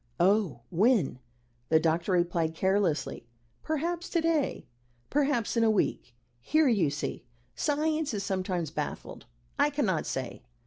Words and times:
"Oh! 0.19 0.61
when?" 0.71 1.19
the 1.69 1.79
doctor 1.79 2.13
replied 2.13 2.55
carelessly. 2.55 3.27
"Perhaps 3.61 4.09
to 4.09 4.21
day 4.21 4.65
perhaps 5.11 5.55
in 5.55 5.63
a 5.63 5.69
week. 5.69 6.15
Here, 6.39 6.67
you 6.67 6.89
see, 6.89 7.23
Science 7.53 8.11
is 8.15 8.23
sometimes 8.23 8.71
baffled. 8.71 9.27
I 9.59 9.69
cannot 9.69 10.07
say." 10.07 10.41